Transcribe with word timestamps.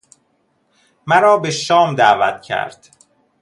مرا 1.07 1.37
به 1.37 1.51
شام 1.51 1.95
دعوت 1.95 2.41
کرد. 2.41 2.87